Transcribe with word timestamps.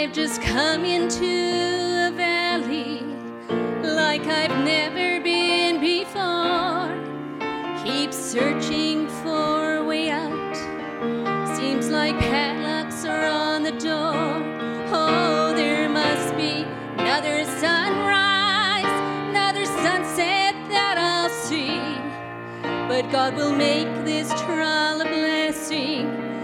I've 0.00 0.12
just 0.12 0.40
come 0.40 0.84
into 0.84 1.24
a 1.26 2.12
valley 2.12 3.00
like 3.82 4.24
I've 4.26 4.64
never 4.64 5.20
been 5.20 5.80
before. 5.80 6.94
Keep 7.84 8.12
searching 8.12 9.08
for 9.08 9.78
a 9.78 9.84
way 9.84 10.08
out. 10.08 10.56
Seems 11.56 11.88
like 11.88 12.16
padlocks 12.16 13.04
are 13.04 13.26
on 13.26 13.64
the 13.64 13.72
door. 13.72 14.40
Oh, 14.94 15.52
there 15.56 15.88
must 15.88 16.36
be 16.36 16.64
another 16.96 17.44
sunrise, 17.58 18.84
another 19.30 19.64
sunset 19.64 20.54
that 20.70 20.96
I'll 20.96 21.28
see. 21.28 21.80
But 22.86 23.10
God 23.10 23.34
will 23.34 23.52
make 23.52 23.88
this 24.04 24.28
trial 24.42 25.00
a 25.00 25.04
blessing. 25.04 26.37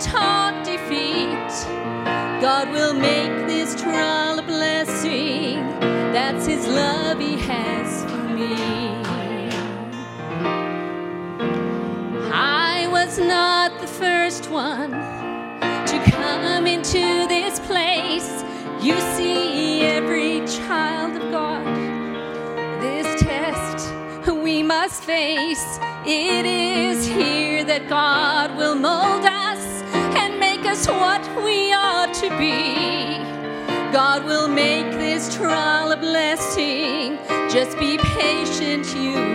Talk 0.00 0.64
defeat. 0.64 1.50
God 2.40 2.70
will 2.70 2.94
make 2.94 3.46
this 3.46 3.80
trial 3.80 4.38
a 4.38 4.42
blessing. 4.42 5.56
That's 6.12 6.46
His 6.46 6.66
love 6.66 7.18
He 7.18 7.36
has 7.36 8.04
for 8.04 8.28
me. 8.28 8.54
I 12.32 12.88
was 12.90 13.18
not 13.18 13.80
the 13.80 13.86
first 13.86 14.50
one 14.50 14.92
to 14.92 16.02
come 16.10 16.66
into 16.66 17.26
this 17.26 17.58
place. 17.60 18.44
You 18.80 18.98
see, 19.16 19.80
every 19.80 20.46
child 20.46 21.16
of 21.16 21.32
God, 21.32 21.66
this 22.80 23.20
test 23.20 23.92
we 24.48 24.62
must 24.62 25.02
face. 25.02 25.78
It 26.06 26.46
is 26.46 27.06
here 27.06 27.64
that 27.64 27.88
God 27.88 28.56
will 28.56 28.74
mold 28.74 29.24
us 29.24 29.57
us 30.68 30.86
what 30.86 31.22
we 31.42 31.72
ought 31.72 32.12
to 32.12 32.28
be. 32.36 33.16
God 33.90 34.24
will 34.24 34.48
make 34.48 34.90
this 34.92 35.34
trial 35.34 35.92
a 35.92 35.96
blessing. 35.96 37.18
Just 37.48 37.78
be 37.78 37.96
patient, 37.96 38.86
you 38.94 39.27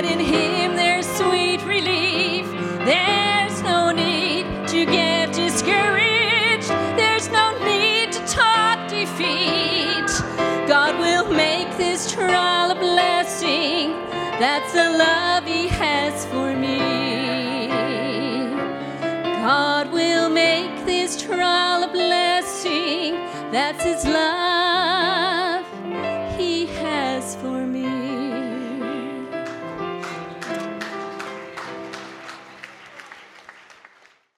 In 0.00 0.18
Him 0.18 0.76
there's 0.76 1.06
sweet 1.06 1.62
relief. 1.66 2.46
There's 2.86 3.62
no 3.62 3.92
need 3.92 4.46
to 4.68 4.86
get 4.86 5.30
discouraged. 5.34 6.70
There's 6.96 7.28
no 7.28 7.52
need 7.62 8.10
to 8.12 8.20
talk 8.26 8.88
defeat. 8.88 10.10
God 10.66 10.98
will 10.98 11.30
make 11.30 11.76
this 11.76 12.10
trial 12.10 12.70
a 12.70 12.74
blessing. 12.74 13.90
That's 14.40 14.72
the 14.72 14.88
love 14.88 15.44
He 15.44 15.68
has 15.68 16.24
for 16.26 16.56
me. 16.56 17.68
God 19.42 19.92
will 19.92 20.30
make 20.30 20.86
this 20.86 21.20
trial 21.20 21.84
a 21.84 21.88
blessing. 21.92 23.12
That's 23.52 23.84
His 23.84 24.06
love. 24.06 24.49